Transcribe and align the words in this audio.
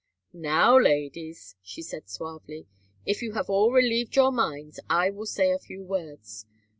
"Now, 0.33 0.79
ladies," 0.79 1.55
she 1.61 1.83
said, 1.83 2.09
suavely, 2.09 2.65
"if 3.05 3.21
you 3.21 3.33
have 3.33 3.51
all 3.51 3.71
relieved 3.71 4.15
your 4.15 4.31
minds 4.31 4.79
I 4.89 5.11
will 5.11 5.27
say 5.27 5.51
a 5.51 5.59
few 5.59 5.83
words. 5.83 6.47